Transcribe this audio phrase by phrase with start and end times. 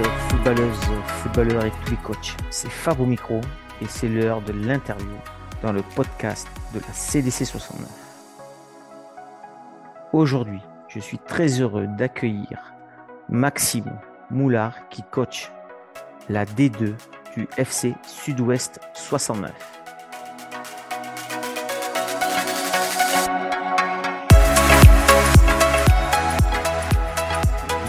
[0.00, 2.36] footballeuses, footballeurs et tous les coachs.
[2.50, 3.40] C'est Fab au micro
[3.82, 5.16] et c'est l'heure de l'interview
[5.62, 7.86] dans le podcast de la CDC 69.
[10.12, 12.72] Aujourd'hui, je suis très heureux d'accueillir
[13.28, 13.98] Maxime
[14.30, 15.52] Moulard qui coach
[16.28, 16.94] la D2
[17.36, 19.81] du FC Sud-Ouest 69.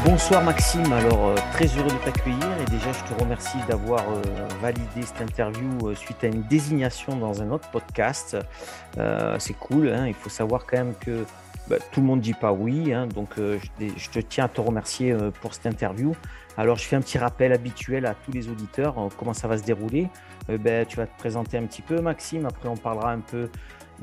[0.06, 4.22] Bonsoir Maxime, alors euh, très heureux de t'accueillir et déjà je te remercie d'avoir euh,
[4.62, 8.36] validé cette interview euh, suite à une désignation dans un autre podcast.
[9.40, 11.24] c'est cool, hein, il faut savoir quand même que
[11.70, 15.16] bah, tout le monde dit pas oui, hein, donc je, te tiens à te remercier
[15.40, 16.14] pour cette interview.
[16.58, 19.64] Alors je fais un petit rappel habituel à tous les auditeurs, comment ça va se
[19.64, 20.10] dérouler.
[20.50, 23.50] Ben, tu vas te présenter un petit peu Maxime, après on parlera un peu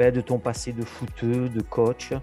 [0.00, 2.14] ben, de ton passé de footeux, de coach.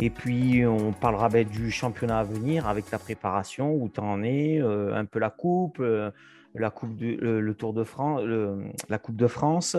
[0.00, 4.22] Et puis, on parlera ben, du championnat à venir avec ta préparation, où tu en
[4.22, 6.10] es, euh, un peu la coupe, euh,
[6.54, 8.22] la coupe le, Tour de France,
[8.88, 9.76] la Coupe de France.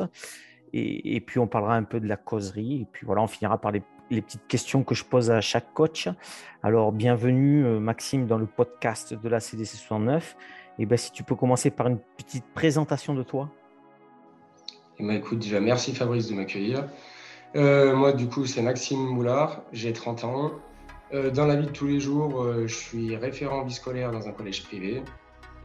[0.72, 2.81] Et, puis, on parlera un peu de la causerie.
[2.81, 3.81] Et puis, voilà, on finira par les,
[4.22, 6.09] petites questions que je pose à chaque coach.
[6.61, 10.38] Alors, bienvenue, euh, Maxime, dans le podcast de la CDC 69.
[10.78, 13.50] Et ben, si tu peux commencer par une petite présentation de toi.
[15.00, 16.88] Eh ben, écoute, déjà, merci Fabrice de m'accueillir.
[17.56, 20.52] Euh, moi, du coup, c'est Maxime Moulard, j'ai 30 ans.
[21.14, 24.31] Euh, dans la vie de tous les jours, euh, je suis référent biscolaire dans un
[24.31, 25.03] collège privé.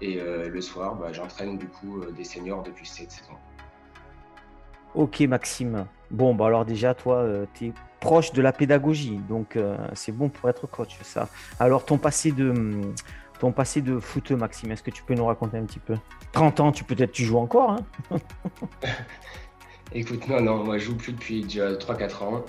[0.01, 3.39] Et le soir, bah, j'entraîne du coup des seniors depuis 7 ans.
[4.97, 5.87] Ok, Maxime.
[6.11, 9.57] Bon, bah alors déjà, toi, tu es proche de la pédagogie, donc
[9.95, 11.29] c'est bon pour être coach, ça.
[11.61, 12.53] Alors, ton passé de,
[13.39, 15.95] ton passé de foot, Maxime, est-ce que tu peux nous raconter un petit peu?
[16.33, 17.79] 30 ans, tu peut-être tu joues encore hein?
[19.95, 22.45] Écoute, non, non, moi je joue plus depuis déjà 3-4 ans.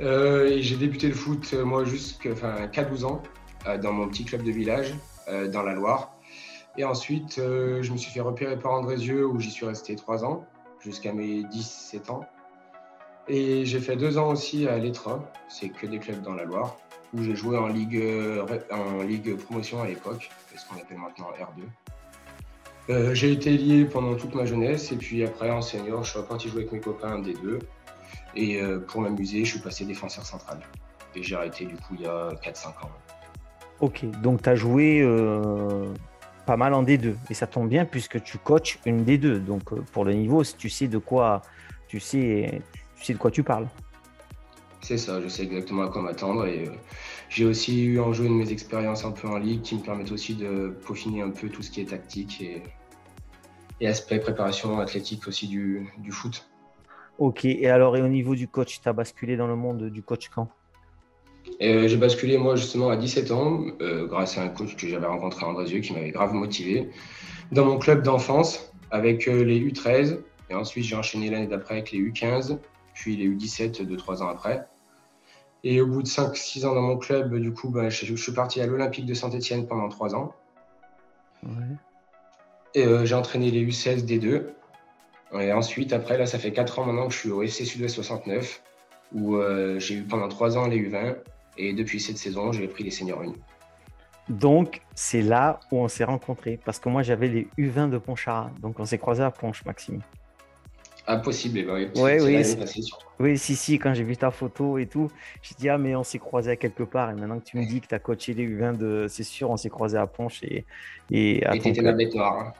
[0.00, 3.22] Euh, j'ai débuté le foot, euh, moi, jusqu'à enfin, 12 ans,
[3.66, 4.94] euh, dans mon petit club de village,
[5.52, 6.14] dans la Loire.
[6.78, 10.46] Et ensuite, je me suis fait repérer par Andrézieux, où j'y suis resté 3 ans,
[10.80, 12.24] jusqu'à mes 17 ans.
[13.26, 16.78] Et j'ai fait 2 ans aussi à l'Etra, c'est que des clubs dans la Loire,
[17.12, 18.02] où j'ai joué en Ligue,
[18.70, 21.87] en Ligue Promotion à l'époque, ce qu'on appelle maintenant R2.
[22.90, 26.18] Euh, j'ai été lié pendant toute ma jeunesse et puis après en senior, je suis
[26.18, 27.58] reparti jouer avec mes copains des deux.
[28.34, 30.60] Et euh, pour m'amuser, je suis passé défenseur central.
[31.14, 32.90] Et j'ai arrêté du coup il y a 4-5 ans.
[33.80, 35.86] Ok, donc tu as joué euh,
[36.46, 39.44] pas mal en D2 et ça tombe bien puisque tu coaches une D2.
[39.44, 41.42] Donc pour le niveau, tu sais de quoi
[41.88, 42.62] tu sais,
[42.96, 43.66] tu sais de quoi tu parles.
[44.80, 46.70] C'est ça, je sais exactement à quoi m'attendre et
[47.28, 50.12] j'ai aussi eu en jeu de mes expériences un peu en ligue qui me permettent
[50.12, 52.62] aussi de peaufiner un peu tout ce qui est tactique et,
[53.80, 56.48] et aspect préparation athlétique aussi du, du foot.
[57.18, 60.02] Ok, et alors et au niveau du coach, tu as basculé dans le monde du
[60.02, 60.48] coach quand?
[61.62, 65.06] Euh, J'ai basculé moi justement à 17 ans euh, grâce à un coach que j'avais
[65.06, 66.90] rencontré à Andrézieux qui m'avait grave motivé
[67.52, 70.18] dans mon club d'enfance avec euh, les U13
[70.50, 72.58] et ensuite j'ai enchaîné l'année d'après avec les U15
[72.98, 74.66] puis les U17 de trois ans après.
[75.64, 78.60] Et au bout de 5-6 ans dans mon club, du coup, bah, je, suis parti
[78.60, 80.34] à l'Olympique de Saint-Etienne pendant 3 ans.
[82.76, 84.52] Euh, j'ai entraîné les U16 des deux.
[85.38, 87.94] Et ensuite, après, là, ça fait 4 ans maintenant que je suis au FC Sud-Ouest
[87.94, 88.62] 69,
[89.12, 91.16] où euh, j'ai eu pendant 3 ans les U20.
[91.58, 93.32] Et depuis cette saison, j'ai pris les seniors 1.
[94.28, 96.58] Donc, c'est là où on s'est rencontrés.
[96.64, 98.50] Parce que moi, j'avais les U20 de Ponchara.
[98.60, 100.00] Donc, on s'est croisés à Ponche, Maxime.
[101.10, 101.88] Impossible, bah oui.
[101.96, 102.44] Ouais, oui,
[103.18, 105.10] oui, si, si, quand j'ai vu ta photo et tout,
[105.40, 107.10] j'ai dit, ah, mais on s'est croisés à quelque part.
[107.10, 109.06] Et maintenant que tu me dis que tu as coaché les U20 de.
[109.08, 110.66] C'est sûr, on s'est croisés à Ponche et.
[111.10, 111.92] Et t'étais la.
[111.92, 112.52] Hein.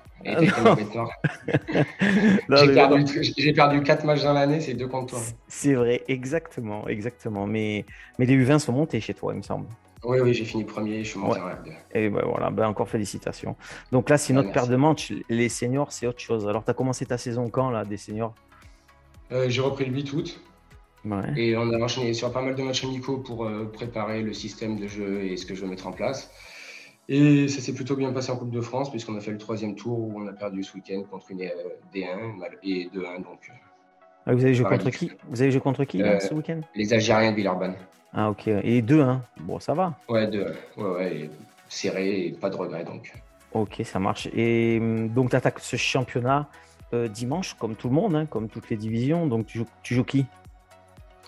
[2.50, 3.04] j'ai perdu,
[3.54, 5.20] perdu 4 matchs dans l'année, c'est deux contre toi.
[5.47, 7.47] C'est vrai, exactement, exactement.
[7.47, 7.84] Mais,
[8.19, 9.66] mais les U20 sont montés chez toi, il me semble.
[10.04, 11.72] Oui, oui, j'ai fini premier, je suis monté en R2.
[11.92, 13.56] Et ben voilà, ben encore félicitations.
[13.91, 15.12] Donc là, c'est notre paire de manches.
[15.28, 16.47] Les seniors, c'est autre chose.
[16.47, 18.34] Alors, tu as commencé ta saison quand, là, des seniors?
[19.32, 20.41] Euh, J'ai repris le 8 août.
[21.36, 24.78] Et on a enchaîné sur pas mal de matchs amicaux pour euh, préparer le système
[24.78, 26.30] de jeu et ce que je veux mettre en place.
[27.09, 29.74] Et ça s'est plutôt bien passé en Coupe de France, puisqu'on a fait le troisième
[29.74, 31.48] tour où on a perdu ce week-end contre une euh,
[31.94, 33.22] D1 et 2-1.
[33.22, 33.51] Donc,
[34.27, 35.10] ah, vous avez joué contre qui?
[35.30, 36.60] Vous avez joué contre qui ce week-end?
[36.74, 37.74] Les Algériens de Villeurbanne.
[38.15, 38.49] Ah, ok.
[38.49, 39.19] Et 2-1.
[39.41, 39.95] Bon, ça va.
[40.09, 40.47] Ouais, 2
[40.77, 41.31] Ouais, ouais.
[41.69, 43.13] serré et pas de regret, donc.
[43.53, 44.28] Ok, ça marche.
[44.34, 46.49] Et hum, donc, tu attaques ce championnat
[46.95, 49.27] euh, dimanche, comme tout le monde, hein, comme toutes les divisions.
[49.27, 50.25] Donc, tu joues, tu joues qui?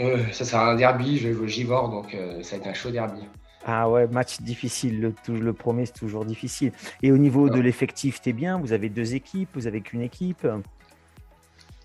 [0.00, 1.19] Euh, Ça sera un derby.
[1.19, 3.21] Je vais jouer Givor, donc euh, ça va être un chaud derby.
[3.67, 5.00] Ah ouais, match difficile.
[5.00, 6.73] Le, le premier, c'est toujours difficile.
[7.03, 8.59] Et au niveau de l'effectif, tu es bien?
[8.59, 10.47] Vous avez deux équipes Vous avez qu'une équipe?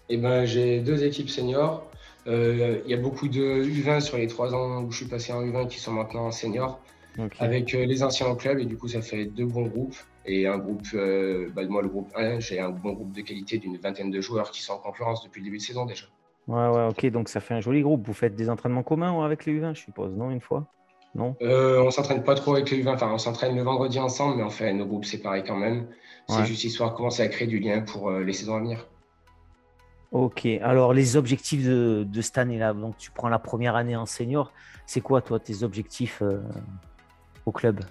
[0.07, 1.83] Eh ben, j'ai deux équipes seniors.
[2.27, 5.31] Euh, il y a beaucoup de U20 sur les trois ans où je suis passé
[5.31, 6.79] en U20 qui sont maintenant en senior,
[7.39, 9.95] avec euh, les anciens au club et du coup ça fait deux bons groupes.
[10.25, 13.59] Et un groupe, euh, bah, moi le groupe 1, j'ai un bon groupe de qualité
[13.59, 16.05] d'une vingtaine de joueurs qui sont en concurrence depuis le début de saison déjà.
[16.47, 18.05] Ouais, ouais, ok, donc ça fait un joli groupe.
[18.07, 20.65] Vous faites des entraînements communs avec les U20, je suppose, non, une fois?
[21.13, 21.35] Non?
[21.43, 24.43] Euh, On s'entraîne pas trop avec les U20, enfin on s'entraîne le vendredi ensemble, mais
[24.43, 25.87] on fait nos groupes séparés quand même.
[26.27, 28.87] C'est juste histoire de commencer à créer du lien pour les saisons à venir.
[30.15, 34.05] Ok, alors les objectifs de, de cette année-là, donc tu prends la première année en
[34.05, 34.53] senior,
[34.85, 36.39] c'est quoi toi tes objectifs euh,
[37.45, 37.81] au club?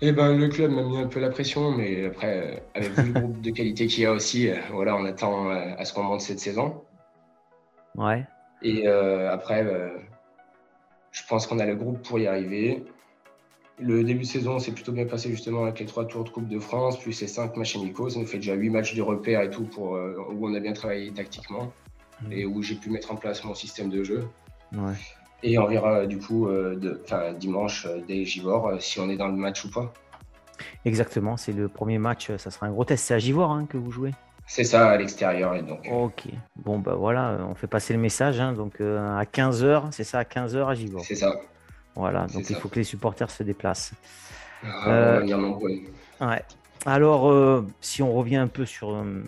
[0.00, 3.40] Eh ben, le club m'a mis un peu la pression, mais après, avec le groupe
[3.40, 6.20] de qualité qu'il y a aussi, euh, voilà, on attend euh, à ce qu'on monte
[6.20, 6.84] cette saison.
[7.96, 8.24] Ouais.
[8.62, 9.66] Et après,
[11.10, 12.84] je pense qu'on a le groupe pour y arriver.
[13.80, 16.48] Le début de saison s'est plutôt bien passé justement avec les trois tours de Coupe
[16.48, 18.08] de France, plus les cinq matchs amicaux.
[18.08, 20.60] Ça nous fait déjà huit matchs de repère et tout pour, euh, où on a
[20.60, 21.72] bien travaillé tactiquement
[22.22, 22.32] mmh.
[22.32, 24.26] et où j'ai pu mettre en place mon système de jeu.
[25.44, 27.00] Et on verra du coup euh, de,
[27.38, 29.92] dimanche euh, des Givor si on est dans le match ou pas.
[30.84, 33.04] Exactement, c'est le premier match, ça sera un gros test.
[33.04, 34.10] C'est à Givor hein, que vous jouez?
[34.48, 35.54] C'est ça, à l'extérieur.
[35.54, 36.24] Et donc, ok,
[36.56, 38.40] bon bah voilà, on fait passer le message.
[38.40, 41.04] Hein, donc à 15h, c'est ça, à 15h à Givor.
[41.04, 41.38] C'est ça.
[41.98, 43.92] Voilà, donc il faut que les supporters se déplacent.
[44.62, 45.54] Ah, euh,
[46.20, 46.44] ouais.
[46.86, 49.24] Alors, euh, si on revient un peu sur, euh,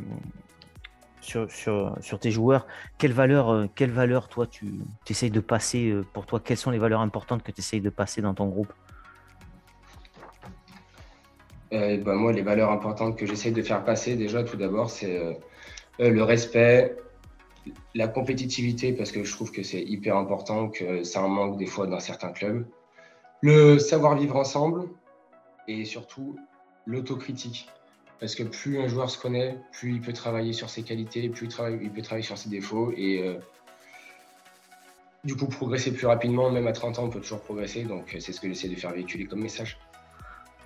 [1.20, 4.70] sur, sur, sur, tes joueurs, quelle valeur, quelle valeur toi, tu
[5.08, 8.22] essayes de passer pour toi Quelles sont les valeurs importantes que tu essayes de passer
[8.22, 8.72] dans ton groupe?
[11.72, 15.40] Ben, Moi, les valeurs importantes que j'essaye de faire passer, déjà, tout d'abord, c'est
[15.98, 16.96] le respect,
[17.94, 21.66] la compétitivité, parce que je trouve que c'est hyper important, que ça en manque des
[21.66, 22.66] fois dans certains clubs.
[23.42, 24.88] Le savoir vivre ensemble
[25.68, 26.36] et surtout
[26.86, 27.68] l'autocritique.
[28.18, 31.48] Parce que plus un joueur se connaît, plus il peut travailler sur ses qualités, plus
[31.80, 33.38] il, peut travailler sur ses défauts et euh,
[35.24, 36.50] du coup progresser plus rapidement.
[36.50, 37.84] Même à 30 ans, on peut toujours progresser.
[37.84, 39.78] Donc c'est ce que j'essaie de faire véhiculer comme message.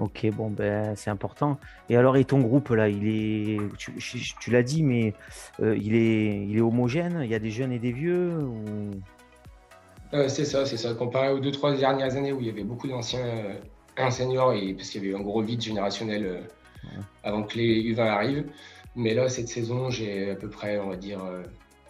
[0.01, 1.59] Ok, bon, ben, c'est important.
[1.89, 5.15] Et alors, et ton groupe, là, il est, tu, l'as dit, mais
[5.61, 7.21] euh, il, est, il est homogène?
[7.23, 8.41] Il y a des jeunes et des vieux
[10.13, 10.95] euh, C'est ça, c'est ça.
[10.95, 14.75] Comparé aux deux, trois dernières années où il y avait beaucoup d'anciens euh, seniors, et,
[14.75, 16.43] parce qu'il y avait eu un gros vide générationnel
[17.23, 18.47] avant que les U20 arrivent.
[18.97, 21.21] Mais là, cette saison, j'ai à peu près, on va dire,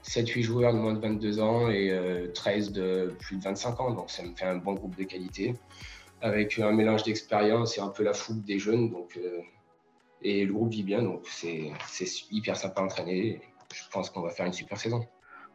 [0.04, 1.98] 7-8 joueurs de moins de 22 ans et
[2.34, 3.90] 13 de plus de 25 ans.
[3.92, 5.54] Donc, ça me fait un bon groupe de qualité
[6.24, 8.90] avec un mélange d'expérience et un peu la fougue des jeunes.
[8.90, 9.40] Donc, euh,
[10.22, 11.70] et le groupe vit bien, donc c'est
[12.30, 13.42] hyper sympa à entraîner.
[13.72, 15.04] Je pense qu'on va faire une super saison.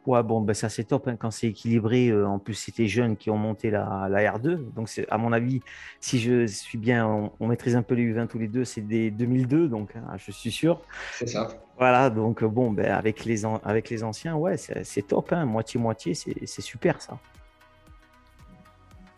[0.06, 2.08] Ouais, bon, ben ça c'est top hein, quand c'est équilibré.
[2.08, 4.72] Euh, en plus, c'était jeunes qui ont monté la, la R2.
[4.72, 5.60] Donc, à mon avis,
[5.98, 9.10] si je suis bien, on, maîtrise un peu les U20 tous les deux, c'est des
[9.10, 10.80] 2002, donc hein, je suis sûr.
[11.14, 11.48] C'est ça.
[11.78, 15.32] Voilà, donc bon, ben, avec, les avec les anciens, ouais, c'est top.
[15.32, 17.18] Hein, Moitié-moitié, c'est super ça.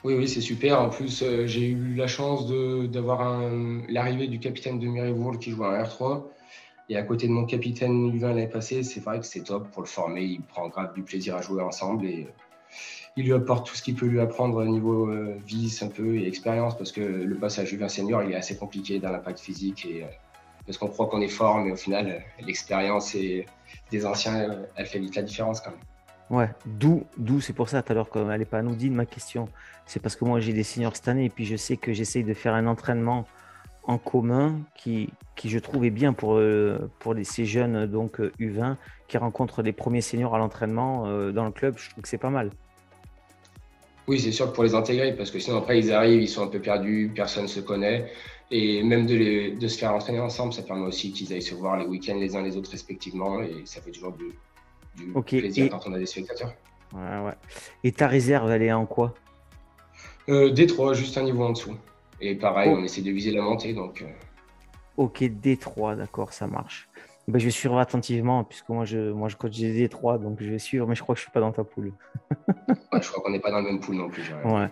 [0.04, 0.80] Oui, oui, c'est super.
[0.80, 3.40] En plus, euh, j'ai eu la chance d'avoir
[3.88, 6.24] l'arrivée du capitaine de Mirivourl qui joue à R3.
[6.88, 9.82] Et à côté de mon capitaine U20 l'année passée, c'est vrai que c'est top pour
[9.82, 10.22] le former.
[10.22, 12.32] Il prend grave du plaisir à jouer ensemble et euh,
[13.16, 16.16] il lui apporte tout ce qu'il peut lui apprendre au niveau euh, vis un peu
[16.16, 19.86] et expérience parce que le passage U20 senior, il est assez compliqué dans l'impact physique
[19.86, 20.04] et
[20.66, 23.16] parce qu'on croit qu'on est fort, mais au final, l'expérience
[23.90, 25.80] des anciens, elle fait vite la différence quand même.
[26.32, 29.50] Ouais, d'où, d'où c'est pour ça tout à l'heure qu'elle n'est pas anodine ma question.
[29.84, 32.24] C'est parce que moi j'ai des seniors cette année et puis je sais que j'essaye
[32.24, 33.26] de faire un entraînement
[33.82, 38.62] en commun qui, qui je trouve est bien pour, euh, pour ces jeunes donc U20
[38.62, 38.74] euh,
[39.08, 41.74] qui rencontrent les premiers seniors à l'entraînement euh, dans le club.
[41.76, 42.50] Je trouve que c'est pas mal.
[44.08, 46.44] Oui, c'est sûr que pour les intégrer parce que sinon après ils arrivent, ils sont
[46.44, 48.10] un peu perdus, personne ne se connaît.
[48.50, 51.54] Et même de, les, de se faire entraîner ensemble, ça permet aussi qu'ils aillent se
[51.54, 54.32] voir les week-ends les uns les autres respectivement et ça fait toujours du,
[54.96, 56.54] du plaisir quand on a des spectateurs.
[56.94, 57.34] Ouais, ouais.
[57.84, 59.14] Et ta réserve, elle est en quoi?
[60.28, 61.76] Euh, D3, juste un niveau en dessous.
[62.20, 62.78] Et pareil, oh.
[62.78, 63.72] on essaie de viser la montée.
[63.72, 64.06] Donc, euh.
[64.96, 66.88] Ok, D3, d'accord, ça marche.
[67.28, 70.50] Ben, je vais suivre attentivement, puisque moi je, moi, je coach des D3, donc je
[70.50, 71.92] vais suivre, mais je crois que je ne suis pas dans ta poule.
[73.00, 74.24] je crois qu'on n'est pas dans le même poule non plus.
[74.44, 74.68] Ouais.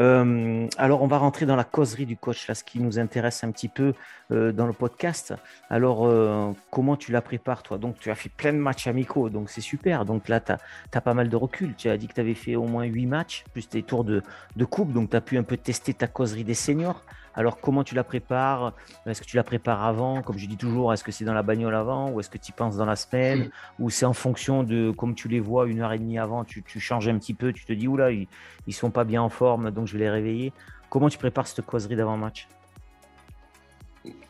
[0.00, 3.44] Euh, alors, on va rentrer dans la causerie du coach, là, ce qui nous intéresse
[3.44, 3.94] un petit peu
[4.32, 5.34] euh, dans le podcast.
[5.70, 7.78] Alors, euh, comment tu la prépares, toi?
[7.78, 10.04] Donc, tu as fait plein de matchs amicaux, donc c'est super.
[10.04, 11.74] Donc là, tu as, pas mal de recul.
[11.76, 14.20] Tu as dit que tu avais fait au moins 8 matchs, plus tes tours de,
[14.56, 17.02] de coupe, donc tu as pu un peu tester ta causerie des seniors.
[17.36, 18.72] Alors, comment tu la prépares?
[19.06, 20.22] Est-ce que tu la prépares avant?
[20.22, 22.10] Comme je dis toujours, est-ce que c'est dans la bagnole avant?
[22.10, 23.50] Ou est-ce que tu y penses dans la semaine?
[23.80, 26.62] Ou c'est en fonction de, comme tu les vois une heure et demie avant, tu,
[26.78, 28.28] changes un petit peu, tu te dis, oula, ils,
[28.66, 30.52] ne sont pas bien en forme, donc je vais les réveiller.
[30.90, 32.48] Comment tu prépares cette causerie d'avant-match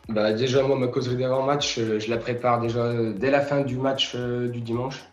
[0.07, 3.75] bah déjà, moi, ma causerie d'avant-match, euh, je la prépare déjà dès la fin du
[3.75, 5.03] match euh, du dimanche,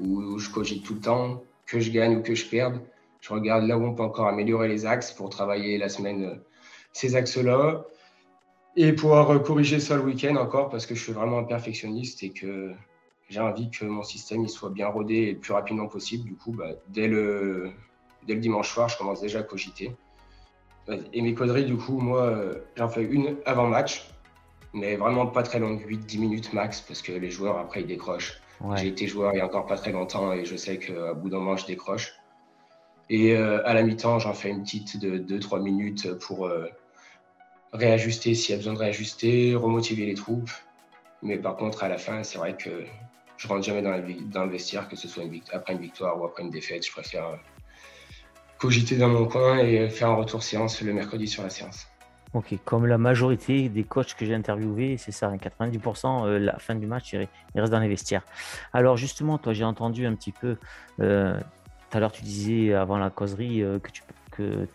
[0.00, 2.80] où je cogite tout le temps, que je gagne ou que je perde.
[3.20, 6.34] Je regarde là où on peut encore améliorer les axes pour travailler la semaine euh,
[6.92, 7.84] ces axes-là.
[8.76, 12.30] et pouvoir corriger ça le week-end encore parce que je suis vraiment un perfectionniste et
[12.30, 12.72] que
[13.28, 16.24] j'ai envie que mon système il soit bien rodé le plus rapidement possible.
[16.24, 17.70] Du coup, bah, dès, le,
[18.26, 19.94] dès le dimanche soir, je commence déjà à cogiter.
[21.12, 22.34] Et mes causeries, du coup, moi,
[22.76, 24.10] j'en fais une avant match,
[24.74, 28.42] mais vraiment pas très longue, 8-10 minutes max, parce que les joueurs, après, ils décrochent.
[28.76, 31.28] J'ai été joueur il y a encore pas très longtemps et je sais qu'à bout
[31.28, 32.14] d'un moment, je décroche.
[33.10, 36.66] Et euh, à la mi-temps, j'en fais une petite de 2-3 minutes pour euh,
[37.72, 40.50] réajuster s'il y a besoin de réajuster, remotiver les troupes.
[41.22, 42.84] Mais par contre, à la fin, c'est vrai que
[43.36, 46.24] je rentre jamais dans, la, dans, le vestiaire, que ce soit après une victoire ou
[46.24, 46.86] après une défaite.
[46.86, 47.36] Je préfère euh,
[48.58, 51.88] cogiter dans mon coin et faire un retour séance le mercredi sur la séance.
[52.34, 56.58] Ok, comme la majorité des coachs que j'ai interviewés, c'est ça, 90%, hein, euh, la
[56.58, 57.28] fin du match, ils
[57.60, 58.24] restent dans les vestiaires.
[58.72, 60.56] Alors justement, toi, j'ai entendu un petit peu,
[61.00, 61.38] euh,
[61.90, 64.66] tout à l'heure, tu disais avant la causerie euh, que tu que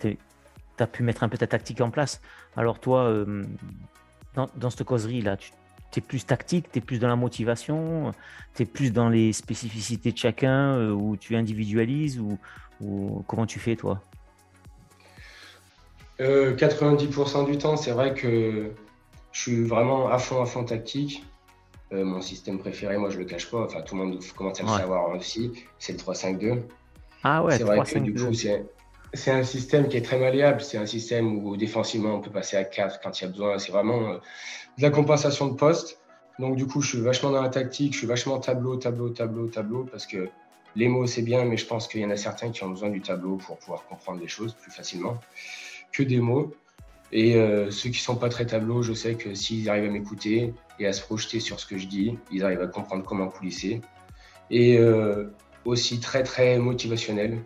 [0.83, 2.21] as pu mettre un peu ta tactique en place.
[2.55, 3.25] Alors toi,
[4.35, 5.51] dans, cette causerie-là, tu
[5.97, 8.11] es plus tactique, tu es plus dans la motivation,
[8.55, 13.75] tu es plus dans les spécificités de chacun, ou tu individualises, ou comment tu fais
[13.75, 14.01] toi?
[16.19, 18.71] 90% euh, du temps, c'est vrai que
[19.31, 21.23] je suis vraiment à fond, à fond tactique.
[21.93, 24.63] Euh, mon système préféré, moi je le cache pas, enfin tout le monde commence à
[24.63, 26.61] le savoir aussi, c'est le 3-5-2.
[27.23, 28.33] Ah ouais, c'est vrai que du coup,
[29.13, 30.61] c'est un système qui est très malléable.
[30.61, 33.59] C'est un système où défensivement on peut passer à 4 quand il y a besoin.
[33.59, 34.17] C'est vraiment euh,
[34.77, 35.99] de la compensation de poste.
[36.39, 39.47] Donc du coup, je suis vachement dans la tactique, je suis vachement tableau, tableau, tableau,
[39.47, 40.29] tableau, parce que
[40.75, 42.89] les mots c'est bien, mais je pense qu'il y en a certains qui ont besoin
[42.89, 45.17] du tableau pour pouvoir comprendre les choses plus facilement
[45.91, 46.53] que des mots.
[47.11, 50.53] Et euh, ceux qui sont pas très tableaux, je sais que s'ils arrivent à m'écouter
[50.77, 53.81] et à se projeter sur ce que je dis, ils arrivent à comprendre comment coulisser.
[54.51, 55.33] Et euh,
[55.65, 57.39] aussi très très motivationnel,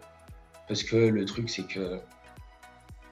[0.72, 2.00] parce que le truc c'est que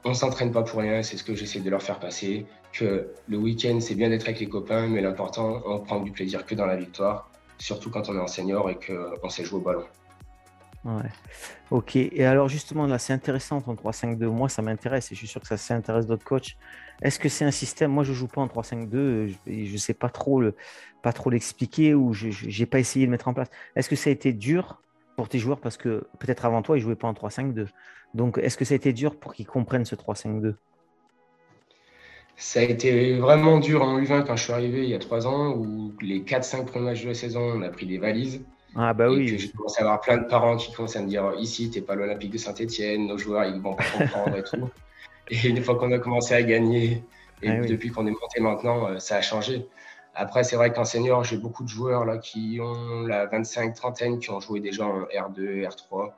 [0.06, 3.38] on s'entraîne pas pour rien, c'est ce que j'essaie de leur faire passer, que le
[3.38, 6.66] week-end c'est bien d'être avec les copains, mais l'important, on prend du plaisir que dans
[6.66, 9.84] la victoire, surtout quand on est en senior et qu'on sait jouer au ballon.
[10.86, 11.10] Ouais.
[11.70, 11.98] Ok.
[11.98, 14.28] Et alors justement, là, c'est intéressant ton 3-5-2.
[14.28, 16.56] Moi, ça m'intéresse et je suis sûr que ça, s'intéresse d'autres coachs.
[17.02, 19.36] Est-ce que c'est un système Moi, je joue pas en 3-5-2.
[19.46, 20.56] Je ne sais pas trop le,
[21.04, 23.50] pas trop l'expliquer ou je n'ai pas essayé de le mettre en place.
[23.76, 24.82] Est-ce que ça a été dur
[25.20, 27.68] pour tes joueurs parce que peut-être avant toi, ils jouaient pas en 3-5-2.
[28.14, 30.56] Donc, est-ce que ça a été dur pour qu'ils comprennent ce 3-5-2
[32.38, 35.28] ça a été vraiment dur en U20 quand je suis arrivé il y a trois
[35.28, 38.42] ans, où les 4-5 premiers matchs de la saison, on a pris des valises.
[38.78, 39.38] Ah bah oui.
[39.38, 41.96] J'ai commencé à avoir plein de parents qui commencent à me dire ici, t'es pas
[41.96, 44.70] l'Olympique de Saint-Etienne, nos joueurs ils vont pas comprendre et tout.
[45.30, 47.04] Et une fois qu'on a commencé à gagner,
[47.42, 49.68] et ah depuis qu'on est monté maintenant, euh, ça a changé.
[50.16, 54.20] Après, c'est vrai qu'en senior, j'ai beaucoup de joueurs là qui ont la 25 trentaine,
[54.20, 56.12] qui ont joué déjà en R2, R3,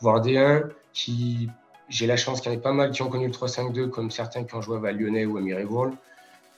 [0.00, 1.50] voire D1, qui
[1.88, 4.10] j'ai la chance qu'il y en ait pas mal qui ont connu le 3-5-2, comme
[4.10, 5.92] certains qui ont joué à Val-Lyonnais ou à Mirevoul.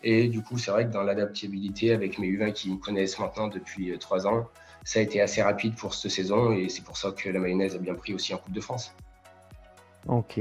[0.03, 3.49] Et du coup, c'est vrai que dans l'adaptabilité avec mes U20 qui me connaissent maintenant
[3.49, 4.47] depuis euh, trois ans,
[4.85, 7.75] ça a été assez rapide pour cette saison et c'est pour ça que la mayonnaise
[7.75, 8.95] a bien pris aussi en Coupe de France.
[10.07, 10.41] Ok.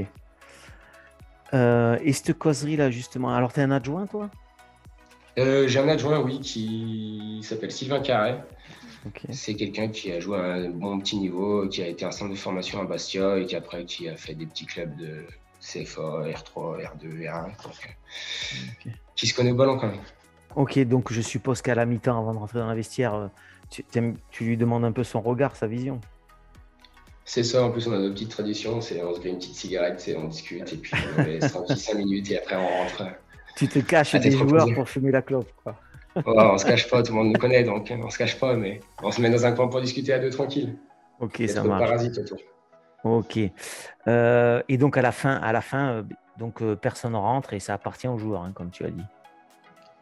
[1.52, 4.30] Euh, et cette causerie-là, justement, alors tu es un adjoint, toi?
[5.38, 8.36] Euh, J'ai un adjoint, oui, qui s'appelle Sylvain Carré.
[9.30, 12.32] C'est quelqu'un qui a joué à un bon petit niveau, qui a été un centre
[12.32, 15.24] de formation à Bastia et qui après qui a fait des petits clubs de
[15.60, 17.50] CFA, R3, R2, R1.
[19.14, 20.00] Qui se connaît au ballon quand même.
[20.56, 23.28] Ok, donc je suppose qu'à la mi-temps, avant de rentrer dans la vestiaire, euh,
[24.30, 26.00] tu, lui demandes un peu son regard, sa vision.
[27.24, 29.56] C'est ça, en plus on a notre petite tradition, c'est on se fait une petite
[29.56, 33.02] cigarette, et on discute et puis on laisse 5 minutes et après on rentre.
[33.56, 35.76] Tu te caches des joueurs pour fumer la clope, quoi.
[36.26, 38.80] on se cache pas, tout le monde nous connaît, donc on se cache pas, mais
[39.02, 40.76] on se met dans un coin pour discuter à deux tranquille.
[41.20, 41.80] Ok, ça marche.
[41.80, 42.38] Parasite autour.
[43.04, 43.38] Ok.
[44.08, 46.02] Euh, et donc à la fin, à la fin, euh,
[46.38, 49.04] donc euh, personne rentre et ça appartient aux joueurs, hein, comme tu as dit.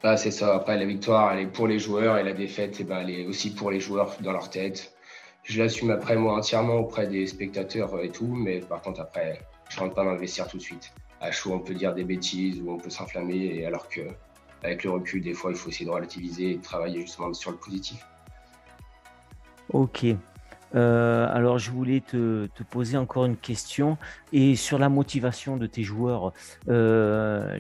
[0.02, 0.54] Bah, c'est ça.
[0.54, 3.26] Après, la victoire, elle est pour les joueurs et la défaite, eh ben, elle est
[3.26, 4.92] aussi pour les joueurs dans leur tête.
[5.44, 9.78] Je l'assume après moi entièrement auprès des spectateurs et tout, mais par contre, après, je
[9.78, 10.92] rentre pas dans le vestiaire tout de suite.
[11.25, 14.02] À chaud, on peut dire des bêtises ou on peut s'enflammer, et alors que
[14.62, 17.50] avec le recul, des fois, il faut essayer de relativiser et de travailler justement sur
[17.50, 18.04] le positif.
[19.73, 20.04] Ok.
[20.75, 23.97] Euh, alors, je voulais te, poser encore une question.
[24.35, 26.35] Et sur la motivation de tes joueurs,
[26.69, 27.59] euh,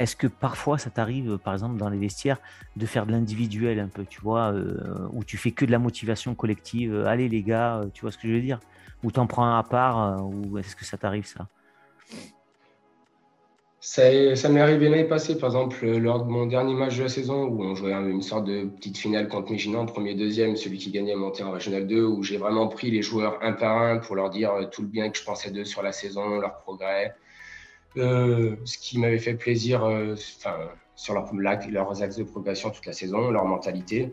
[0.00, 2.38] est-ce que parfois ça t'arrive, par exemple, dans les vestiaires,
[2.74, 4.76] de faire de l'individuel un peu, tu vois, euh,
[5.12, 8.26] où tu fais que de la motivation collective Allez, les gars, tu vois ce que
[8.26, 8.58] je veux dire
[9.04, 11.46] Ou t'en prends un à part Ou est-ce que ça t'arrive, ça?
[13.86, 17.44] Ça, m'est arrivé l'année passée, par exemple, lors de mon dernier match de la saison,
[17.44, 21.14] où on jouait une sorte de petite finale contre Michigan, premier, deuxième, celui qui gagnait
[21.14, 24.30] montait en Régional 2, où j'ai vraiment pris les joueurs un par un pour leur
[24.30, 27.14] dire tout le bien que je pensais d'eux sur la saison, leur progrès.
[27.96, 30.16] Euh, ce qui m'avait fait plaisir, euh,
[30.96, 34.12] sur leur, leurs axes de progression toute la saison, leur mentalité.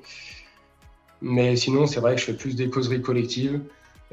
[1.20, 3.60] Mais sinon, c'est vrai que je fais plus des causeries collectives.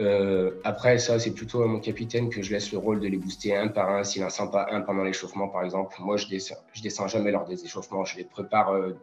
[0.00, 3.18] Euh, après, ça, c'est plutôt à mon capitaine que je laisse le rôle de les
[3.18, 4.02] booster un par un.
[4.02, 7.44] S'il en sent pas un pendant l'échauffement, par exemple, moi, je descends, descends jamais lors
[7.44, 8.04] des échauffements.
[8.04, 8.98] Je les prépare euh,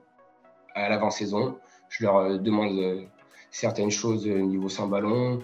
[0.73, 1.57] à l'avant-saison.
[1.89, 3.07] Je leur euh, demande
[3.51, 5.39] certaines choses au niveau sans ballon.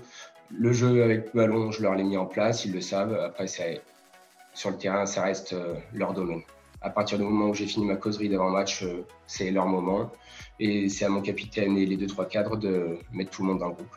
[0.52, 2.66] Le jeu avec ballon, je leur l'ai mis en place.
[2.66, 3.14] Ils le savent.
[3.14, 5.56] Après, sur le terrain, ça reste
[5.94, 6.42] leur domaine.
[6.82, 8.86] À partir du moment où j'ai fini ma causerie d'avant-match,
[9.26, 10.12] c'est leur moment.
[10.60, 13.60] Et c'est à mon capitaine et les deux, trois cadres de mettre tout le monde
[13.60, 13.96] dans le groupe.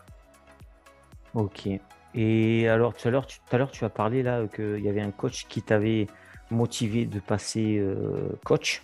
[1.36, 1.68] Ok.
[2.14, 4.88] Et alors, tout à l'heure, tu, tout à l'heure, tu as parlé là qu'il y
[4.88, 6.06] avait un coach qui t'avait
[6.50, 8.82] motivé de passer euh, coach.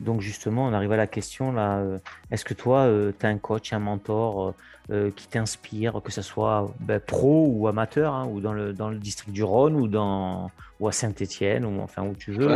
[0.00, 1.78] Donc justement, on arrive à la question là.
[1.78, 1.98] Euh,
[2.30, 4.54] est-ce que toi, euh, tu as un coach, un mentor
[5.16, 8.98] qui t'inspire, que ce soit ben, pro ou amateur, hein, ou dans le, dans le
[8.98, 12.46] district du Rhône, ou, dans, ou à Saint-Étienne, ou enfin où tu veux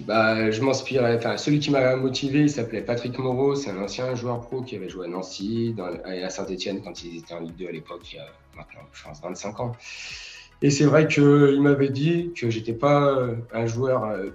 [0.00, 1.16] bah, je m'inspirais.
[1.16, 3.54] Enfin, celui qui m'a motivé, il s'appelait Patrick Moreau.
[3.56, 5.74] C'est un ancien joueur pro qui avait joué à Nancy
[6.06, 8.26] et à Saint-Etienne quand ils étaient en Ligue 2 à l'époque, il y a
[8.56, 9.72] maintenant, je pense, 25 ans.
[10.62, 14.30] Et c'est vrai qu'il m'avait dit que j'étais pas euh, un joueur euh,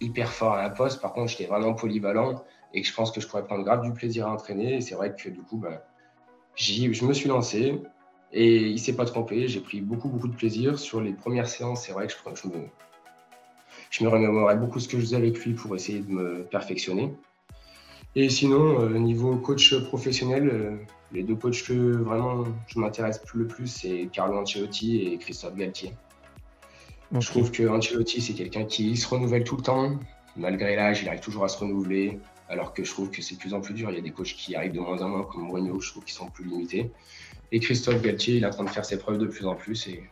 [0.00, 1.00] hyper fort à la poste.
[1.00, 3.92] Par contre, j'étais vraiment polyvalent et que je pense que je pourrais prendre grave du
[3.92, 4.76] plaisir à entraîner.
[4.76, 5.84] Et c'est vrai que du coup, bah,
[6.56, 7.80] je me suis lancé
[8.32, 9.48] et il s'est pas trompé.
[9.48, 10.78] J'ai pris beaucoup, beaucoup de plaisir.
[10.78, 12.64] Sur les premières séances, c'est vrai que je, je me
[13.94, 17.14] je me remémorerai beaucoup ce que je faisais avec lui pour essayer de me perfectionner.
[18.16, 20.76] Et sinon, euh, niveau coach professionnel, euh,
[21.12, 25.92] les deux coachs que vraiment je m'intéresse le plus, c'est Carlo Ancelotti et Christophe Galtier.
[27.12, 29.96] Je trouve que Ancelotti, c'est quelqu'un qui se renouvelle tout le temps.
[30.36, 32.18] Malgré l'âge, il arrive toujours à se renouveler.
[32.48, 33.90] Alors que je trouve que c'est de plus en plus dur.
[33.90, 36.02] Il y a des coachs qui arrivent de moins en moins, comme Mourinho, je trouve
[36.02, 36.90] qu'ils sont plus limités.
[37.52, 39.86] Et Christophe Galtier, il est en train de faire ses preuves de plus en plus.
[39.86, 40.02] Et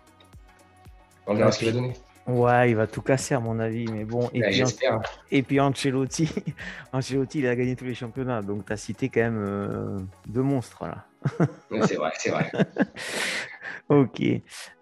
[1.27, 1.95] on verra ce qu'il va donner.
[2.27, 4.31] Ouais, il va tout casser à mon avis, mais bon.
[4.33, 4.63] Et, puis,
[5.33, 6.29] et puis Ancelotti,
[6.93, 10.43] Ancelotti, il a gagné tous les championnats, donc tu as cité quand même euh, deux
[10.43, 11.07] monstres là.
[11.85, 12.51] c'est vrai, c'est vrai.
[13.89, 14.23] ok.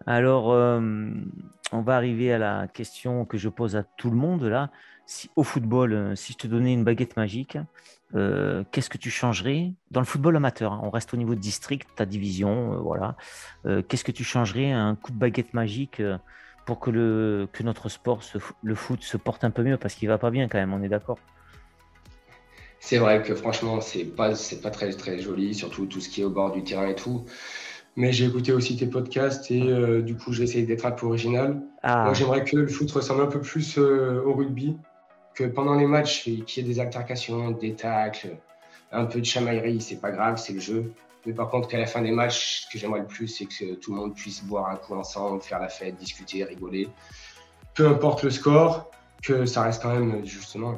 [0.07, 0.81] Alors, euh,
[1.73, 4.71] on va arriver à la question que je pose à tout le monde là.
[5.07, 7.57] Si, au football, euh, si je te donnais une baguette magique,
[8.13, 9.73] qu'est-ce que tu changerais?
[9.93, 13.17] Dans le football amateur hein, On reste au niveau de district, ta division, voilà.
[13.65, 16.03] qu'est-ce que tu changerais Un coup de baguette magique
[16.71, 18.21] pour que, le, que notre sport,
[18.63, 20.81] le foot, se porte un peu mieux parce qu'il va pas bien quand même, on
[20.85, 21.19] est d'accord
[22.79, 26.21] C'est vrai que franchement, c'est pas, c'est pas très, très joli, surtout tout ce qui
[26.21, 27.25] est au bord du terrain et tout.
[27.97, 31.07] Mais j'ai écouté aussi tes podcasts et euh, du coup, j'ai essayé d'être un peu
[31.07, 31.61] original.
[31.83, 32.05] Ah.
[32.05, 34.77] Moi, j'aimerais que le foot ressemble un peu plus euh, au rugby,
[35.35, 38.37] que pendant les matchs, qu'il y ait des altercations, des tacles,
[38.93, 40.93] un peu de chamaillerie, c'est pas grave, c'est le jeu.
[41.27, 43.75] Mais par contre, qu'à la fin des matchs, ce que j'aimerais le plus, c'est que
[43.75, 46.89] tout le monde puisse boire un coup ensemble, faire la fête, discuter, rigoler.
[47.75, 48.91] Peu importe le score,
[49.23, 50.77] que ça reste quand même justement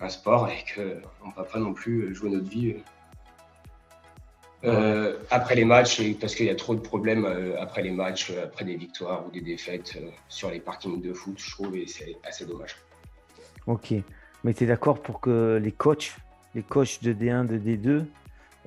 [0.00, 2.76] un sport et qu'on ne va pas non plus jouer notre vie
[4.64, 8.30] euh, après les matchs, parce qu'il y a trop de problèmes euh, après les matchs,
[8.30, 11.86] euh, après des victoires ou des défaites sur les parkings de foot, je trouve, et
[11.88, 12.76] c'est assez dommage.
[13.66, 13.92] Ok,
[14.44, 16.16] mais tu es d'accord pour que les coachs,
[16.54, 18.04] les coachs de D1, de D2,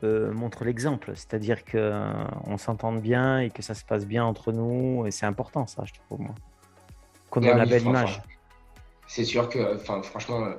[0.04, 4.52] euh, montre l'exemple, c'est-à-dire qu'on euh, s'entende bien et que ça se passe bien entre
[4.52, 6.36] nous, et c'est important ça, je trouve, moi.
[7.30, 8.22] Qu'on donne la belle image.
[9.08, 10.54] C'est sûr que, enfin, franchement, euh,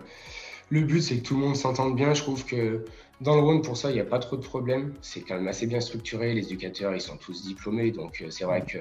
[0.70, 2.14] le but c'est que tout le monde s'entende bien.
[2.14, 2.84] Je trouve que
[3.20, 4.94] dans le Rhône, pour ça, il n'y a pas trop de problèmes.
[5.00, 6.34] C'est quand même assez bien structuré.
[6.34, 8.78] Les éducateurs, ils sont tous diplômés, donc c'est vrai que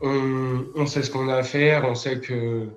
[0.00, 2.68] on, sait ce qu'on a à faire, on sait que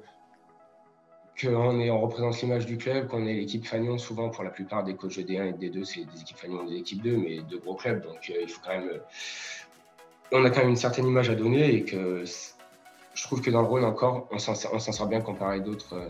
[1.40, 3.98] qu'on est, on représente l'image du club, qu'on est l'équipe Fagnon.
[3.98, 6.66] Souvent, pour la plupart des coachs de D1 et de D2, c'est des équipes Fagnon
[6.66, 8.02] des équipes 2, mais de gros clubs.
[8.04, 8.90] Donc, euh, il faut quand même.
[8.90, 9.00] Euh,
[10.32, 12.24] on a quand même une certaine image à donner et que
[13.14, 16.10] je trouve que dans le rôle encore, on s'en sort bien comparé à d'autres euh,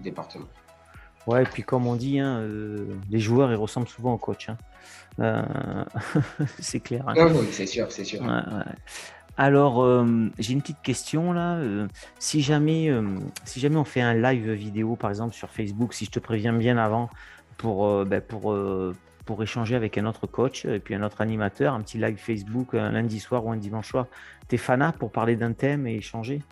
[0.00, 0.48] départements.
[1.26, 2.42] Ouais, et puis comme on dit, hein,
[3.10, 4.48] les joueurs, ils ressemblent souvent au coach.
[5.18, 5.44] Hein.
[6.58, 7.04] c'est clair.
[7.06, 7.14] Hein.
[7.14, 8.22] Non, non, c'est sûr, c'est sûr.
[9.40, 10.04] Alors, euh,
[10.40, 11.54] j'ai une petite question là.
[11.58, 11.86] Euh,
[12.18, 13.04] si, jamais, euh,
[13.44, 16.52] si jamais on fait un live vidéo, par exemple sur Facebook, si je te préviens
[16.52, 17.08] bien avant
[17.56, 18.56] pour, ben, pour,
[19.24, 22.74] pour échanger avec un autre coach et puis un autre animateur, un petit live Facebook
[22.74, 24.06] un lundi soir ou un dimanche soir,
[24.48, 26.42] t'es fanat pour parler d'un thème et échanger?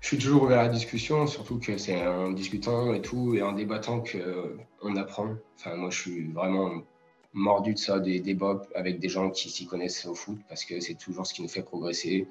[0.00, 3.42] Je suis toujours ouvert à la discussion, surtout que c'est en discutant et tout et
[3.42, 5.36] en débattant qu'on apprend.
[5.56, 6.82] Enfin, moi, je suis vraiment
[7.32, 10.80] mordu de ça, des débats avec des gens qui s'y connaissent au foot, parce que
[10.80, 12.26] c'est toujours ce qui nous fait progresser.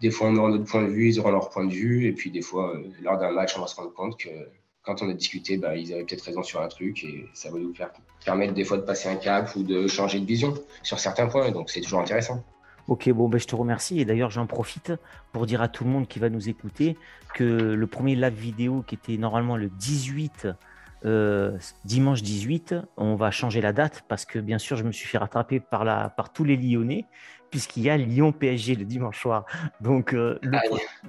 [0.00, 2.12] Des fois, on aura notre point de vue, ils auront leur point de vue, et
[2.12, 4.28] puis des fois, euh, lors d'un match, on va se rendre compte que
[4.82, 7.58] quand on a discuté, bah, ils avaient peut-être raison sur un truc, et ça va
[7.58, 7.72] nous
[8.24, 11.50] permettre des fois de passer un cap ou de changer de vision sur certains points,
[11.50, 12.44] donc c'est toujours intéressant.
[12.86, 13.98] Ok, bon, ben, je te remercie.
[14.00, 14.92] Et d'ailleurs, j'en profite
[15.32, 16.98] pour dire à tout le monde qui va nous écouter
[17.32, 20.48] que le premier live vidéo qui était normalement le 18,
[21.04, 25.06] euh, dimanche 18, on va changer la date parce que bien sûr, je me suis
[25.06, 27.04] fait rattraper par, la, par tous les Lyonnais
[27.50, 29.44] puisqu'il y a Lyon PSG le dimanche soir.
[29.80, 30.58] Donc, euh, le,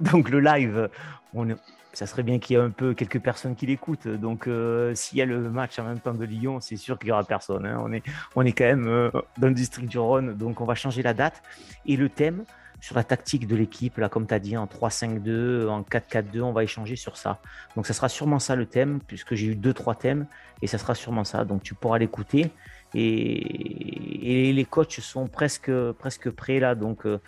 [0.00, 0.88] donc le live,
[1.34, 1.48] on,
[1.92, 4.06] ça serait bien qu'il y ait un peu quelques personnes qui l'écoutent.
[4.06, 7.08] Donc, euh, s'il y a le match en même temps de Lyon, c'est sûr qu'il
[7.08, 7.66] n'y aura personne.
[7.66, 7.80] Hein.
[7.82, 8.02] On, est,
[8.36, 11.42] on est quand même dans le district du Rhône, donc on va changer la date.
[11.84, 12.44] Et le thème,
[12.86, 16.52] sur la tactique de l'équipe, là, comme tu as dit, en 3-5-2, en 4-4-2, on
[16.52, 17.40] va échanger sur ça.
[17.74, 20.26] Donc, ça sera sûrement ça le thème, puisque j'ai eu deux, trois thèmes,
[20.62, 21.44] et ça sera sûrement ça.
[21.44, 22.52] Donc, tu pourras l'écouter.
[22.94, 25.68] Et, les coachs sont presque,
[25.98, 26.76] presque prêts là.
[26.76, 27.18] Donc, euh,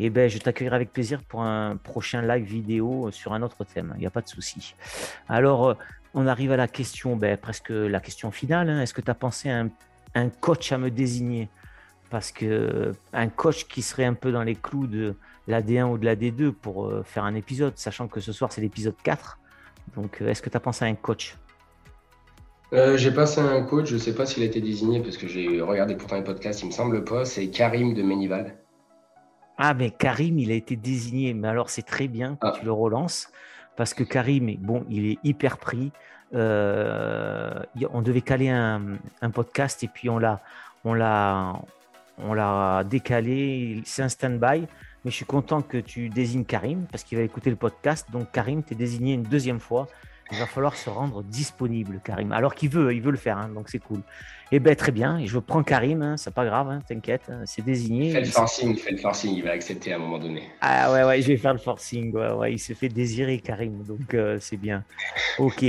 [0.00, 3.92] eh ben, je t'accueillerai avec plaisir pour un prochain live vidéo sur un autre thème.
[3.94, 4.74] Il n'y a pas de souci.
[5.28, 5.74] Alors, euh,
[6.14, 8.68] on arrive à la question, ben, presque la question finale.
[8.68, 8.80] Hein.
[8.80, 9.64] Est-ce que tu as pensé à
[10.16, 11.48] un, coach à me désigner?
[12.14, 15.16] Parce que un coach qui serait un peu dans les clous de
[15.48, 18.52] la D1 ou de la D2 pour euh, faire un épisode, sachant que ce soir
[18.52, 19.40] c'est l'épisode 4.
[19.96, 21.36] Donc, euh, est-ce que tu as pensé à un coach?
[22.70, 25.26] J'ai pensé à un coach, je ne sais pas s'il a été désigné parce que
[25.26, 28.58] j'ai regardé pourtant les podcasts, il me semble pas, c'est Karim de Ménival.
[29.58, 31.34] Ah, mais Karim, il a été désigné.
[31.34, 32.54] Mais alors, c'est très bien que ah.
[32.56, 33.26] tu le relances
[33.74, 35.90] parce que Karim, bon, il est hyper pris.
[36.32, 37.60] Euh,
[37.92, 38.98] on devait caler un,
[39.32, 40.40] podcast et puis on l'a,
[40.84, 41.60] on l'a,
[42.18, 43.82] on l'a décalé.
[43.84, 44.66] C'est un stand-by.
[45.04, 48.06] Mais je suis content que tu désignes Karim parce qu'il va écouter le podcast.
[48.10, 49.86] Donc, Karim, tu es désigné une deuxième fois
[50.32, 52.32] il va falloir se rendre disponible, Karim.
[52.32, 54.00] Alors qu'il veut, il veut le faire, hein, donc c'est cool.
[54.52, 57.64] Eh bien, très bien, je prends Karim, hein, c'est pas grave, hein, t'inquiète, hein, c'est
[57.64, 58.12] désigné.
[58.12, 60.42] Fais le forcing, fais le forcing, il va accepter à un moment donné.
[60.60, 63.82] Ah ouais, ouais, je vais faire le forcing, ouais, ouais, il se fait désirer, Karim,
[63.84, 64.84] donc euh, c'est bien.
[65.38, 65.64] Ok.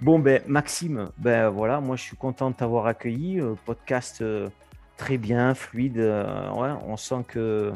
[0.00, 3.40] Bon, ben, Maxime, ben voilà, moi je suis content de t'avoir accueilli.
[3.40, 4.48] Euh, podcast euh,
[4.96, 7.72] très bien, fluide, ouais, on sent que,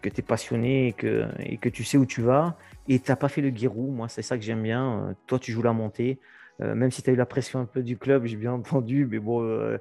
[0.00, 2.56] que tu es passionné et que, tu sais où tu vas.
[2.88, 5.08] Et tu n'as pas fait le guirou, moi, c'est ça que j'aime bien.
[5.08, 6.18] Euh, toi, tu joues la montée.
[6.60, 9.06] Euh, même si tu as eu la pression un peu du club, j'ai bien entendu,
[9.06, 9.78] mais bon, euh,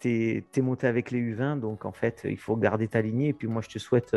[0.00, 3.28] tu es, monté avec les U20, donc en fait, il faut garder ta lignée.
[3.28, 4.16] Et puis moi, je te souhaite,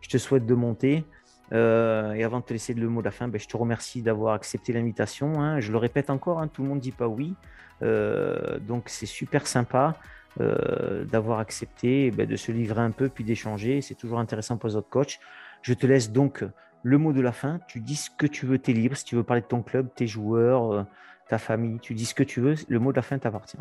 [0.00, 1.04] je te souhaite de monter.
[1.52, 4.34] et avant de te laisser le mot de la fin, ben, je te remercie d'avoir
[4.34, 5.40] accepté l'invitation.
[5.40, 5.60] Hein.
[5.60, 7.34] Je le répète encore, hein, tout le monde ne dit pas oui.
[7.80, 9.96] donc c'est super sympa
[10.38, 13.80] d'avoir accepté, ben, de se livrer un peu, puis d'échanger.
[13.80, 15.20] C'est toujours intéressant pour les autres coachs.
[15.62, 16.44] Je te laisse donc
[16.84, 18.96] le mot de la fin, tu dis ce que tu veux, tu es libre.
[18.96, 20.82] Si tu veux parler de ton club, tes joueurs, euh,
[21.28, 22.54] ta famille, tu dis ce que tu veux.
[22.68, 23.56] Le mot de la fin t'appartient.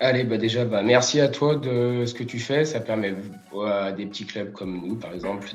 [0.00, 2.64] Allez, bah déjà, bah merci à toi de ce que tu fais.
[2.66, 3.14] Ça permet
[3.66, 5.48] à des petits clubs comme nous, par exemple,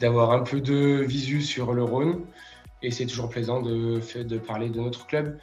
[0.00, 2.24] d'avoir un peu de visu sur le Rhône.
[2.82, 5.38] Et c'est toujours plaisant de, de parler de notre club.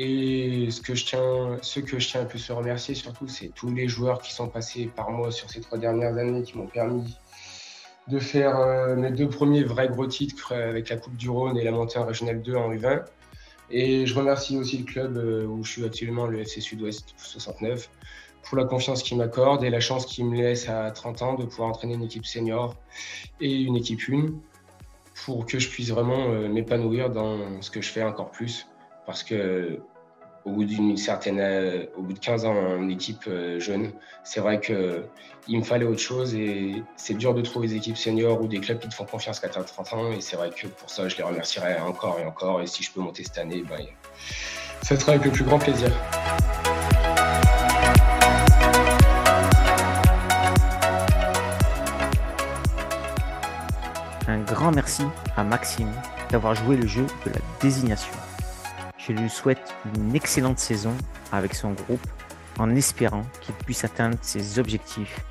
[0.00, 3.74] Et ce que je tiens, ce que je tiens à plus remercier surtout, c'est tous
[3.74, 7.16] les joueurs qui sont passés par moi sur ces trois dernières années qui m'ont permis
[8.06, 11.64] de faire euh, mes deux premiers vrais gros titres avec la Coupe du Rhône et
[11.64, 13.06] la montée en Régional 2 en U20.
[13.72, 17.90] Et je remercie aussi le club euh, où je suis actuellement, le FC Sud-Ouest 69,
[18.44, 21.44] pour la confiance qu'il m'accorde et la chance qu'il me laisse à 30 ans de
[21.44, 22.76] pouvoir entraîner une équipe senior
[23.40, 24.38] et une équipe une
[25.26, 28.67] pour que je puisse vraiment euh, m'épanouir dans ce que je fais encore plus.
[29.08, 29.78] Parce que
[30.44, 33.92] au bout d'une certaine, euh, au bout de 15 ans en équipe euh, jeune,
[34.22, 35.06] c'est vrai que
[35.46, 38.60] il me fallait autre chose et c'est dur de trouver des équipes seniors ou des
[38.60, 41.16] clubs qui te font confiance qu'à 30 ans et c'est vrai que pour ça je
[41.16, 43.80] les remercierai encore et encore et si je peux monter cette année, ben,
[44.82, 45.90] ça sera avec le plus grand plaisir.
[54.26, 55.92] Un grand merci à Maxime
[56.30, 58.12] d'avoir joué le jeu de la désignation.
[59.08, 60.94] Je lui souhaite une excellente saison
[61.32, 62.06] avec son groupe
[62.58, 65.24] en espérant qu'il puisse atteindre ses objectifs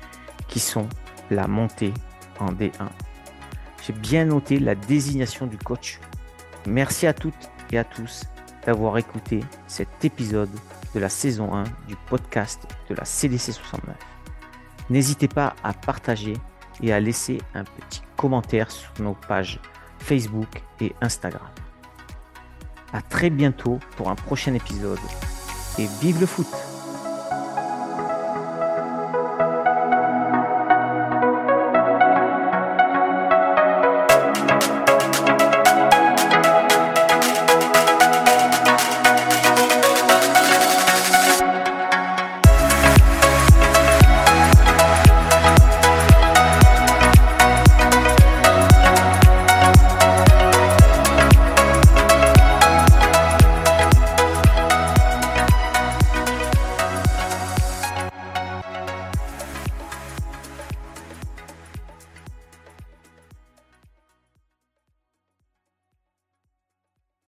[0.48, 0.88] qui sont
[1.30, 1.94] la montée
[2.40, 2.88] en D1.
[3.86, 6.00] J'ai bien noté la désignation du coach.
[6.66, 8.24] Merci à toutes et à tous
[8.66, 10.50] d'avoir écouté cet épisode
[10.94, 13.94] de la saison 1 du podcast de la CDC 69.
[14.90, 16.34] N'hésitez pas à partager
[16.82, 19.60] et à laisser un petit commentaire sur nos pages
[20.00, 21.48] Facebook et Instagram.
[22.92, 24.98] À très bientôt pour un prochain épisode.
[25.78, 26.46] Et vive le foot